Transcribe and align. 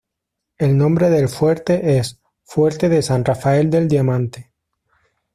El 0.57 0.79
nombre 0.79 1.11
del 1.11 1.29
Fuerte 1.29 1.99
es 1.99 2.19
"Fuerte 2.43 2.89
de 2.89 3.03
San 3.03 3.23
Rafael 3.23 3.69
del 3.69 3.87
Diamante". 3.87 4.51